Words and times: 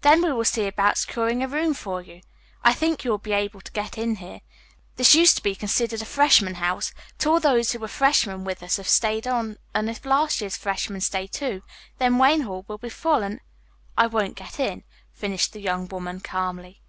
Then 0.00 0.22
we 0.22 0.32
will 0.32 0.46
see 0.46 0.66
about 0.66 0.96
securing 0.96 1.42
a 1.42 1.48
room 1.48 1.74
for 1.74 2.00
you. 2.00 2.22
I 2.64 2.72
think 2.72 3.04
you 3.04 3.10
will 3.10 3.18
be 3.18 3.32
able 3.34 3.60
to 3.60 3.70
get 3.72 3.98
in 3.98 4.14
here. 4.16 4.40
This 4.94 5.14
used 5.14 5.36
to 5.36 5.42
be 5.42 5.54
considered 5.54 6.00
a 6.00 6.06
freshman 6.06 6.54
house, 6.54 6.94
but 7.18 7.26
all 7.26 7.40
those 7.40 7.72
who 7.72 7.80
were 7.80 7.86
freshmen 7.88 8.42
with 8.44 8.62
us 8.62 8.78
have 8.78 8.88
stayed 8.88 9.26
on, 9.26 9.58
and 9.74 9.90
if 9.90 10.06
last 10.06 10.40
year's 10.40 10.56
freshmen 10.56 11.02
stay, 11.02 11.26
too, 11.26 11.62
then 11.98 12.16
Wayne 12.16 12.40
Hall 12.40 12.64
will 12.66 12.78
be 12.78 12.88
full 12.88 13.22
and" 13.22 13.40
"I 13.98 14.06
won't 14.06 14.36
get 14.36 14.58
in," 14.58 14.84
finished 15.12 15.52
the 15.52 15.60
young 15.60 15.88
woman 15.88 16.20
calmly. 16.20 16.80